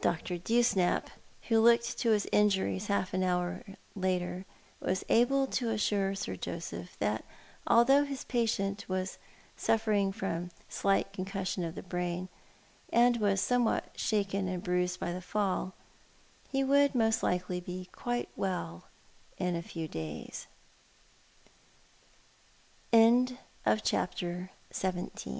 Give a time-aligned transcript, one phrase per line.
[0.00, 0.36] Dr.
[0.36, 1.06] Dewsnap,
[1.42, 4.44] who looked to his injuries half an hour after wards,
[4.80, 7.24] was able to assure Sir Joseph that
[7.64, 9.16] although his patient was
[9.56, 12.28] suffering from slight concussion of the brain,
[12.92, 15.74] and was somewhat shaken and bruised by the fall,
[16.50, 18.82] he would most likely be quite wel